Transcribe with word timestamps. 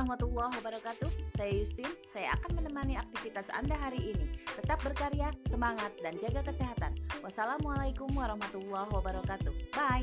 warahmatullahi 0.00 0.56
wabarakatuh. 0.64 1.12
Saya 1.36 1.52
Justin, 1.60 1.92
saya 2.08 2.32
akan 2.40 2.64
menemani 2.64 2.96
aktivitas 2.96 3.52
Anda 3.52 3.76
hari 3.76 4.16
ini. 4.16 4.32
Tetap 4.56 4.80
berkarya, 4.80 5.28
semangat, 5.44 5.92
dan 6.00 6.16
jaga 6.16 6.40
kesehatan. 6.40 6.96
Wassalamualaikum 7.20 8.08
warahmatullahi 8.16 8.88
wabarakatuh. 8.88 9.52
Bye. 9.76 9.99